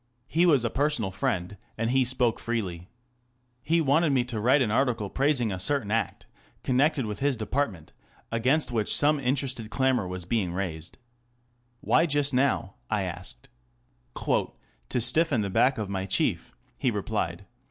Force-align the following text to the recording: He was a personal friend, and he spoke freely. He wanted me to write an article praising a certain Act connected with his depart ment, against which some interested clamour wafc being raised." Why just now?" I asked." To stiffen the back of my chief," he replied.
He 0.27 0.47
was 0.47 0.65
a 0.65 0.71
personal 0.71 1.11
friend, 1.11 1.57
and 1.77 1.91
he 1.91 2.03
spoke 2.03 2.39
freely. 2.39 2.89
He 3.61 3.81
wanted 3.81 4.11
me 4.11 4.23
to 4.23 4.39
write 4.39 4.63
an 4.63 4.71
article 4.71 5.11
praising 5.11 5.51
a 5.51 5.59
certain 5.59 5.91
Act 5.91 6.25
connected 6.63 7.05
with 7.05 7.19
his 7.19 7.35
depart 7.37 7.71
ment, 7.71 7.93
against 8.31 8.71
which 8.71 8.95
some 8.95 9.19
interested 9.19 9.69
clamour 9.69 10.07
wafc 10.07 10.27
being 10.27 10.53
raised." 10.53 10.97
Why 11.81 12.07
just 12.07 12.33
now?" 12.33 12.77
I 12.89 13.03
asked." 13.03 13.49
To 14.25 14.99
stiffen 14.99 15.41
the 15.41 15.51
back 15.51 15.77
of 15.77 15.87
my 15.87 16.07
chief," 16.07 16.51
he 16.79 16.89
replied. 16.89 17.45